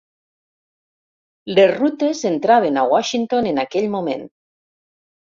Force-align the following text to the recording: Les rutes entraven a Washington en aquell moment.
Les 1.59 1.69
rutes 1.77 2.23
entraven 2.31 2.83
a 2.83 2.89
Washington 2.97 3.55
en 3.55 3.67
aquell 3.69 3.89
moment. 4.01 4.29